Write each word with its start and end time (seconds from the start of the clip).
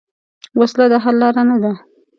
وسله 0.59 0.85
د 0.91 0.95
حل 1.03 1.15
لار 1.21 1.35
نه 1.49 1.57
ده 1.63 1.71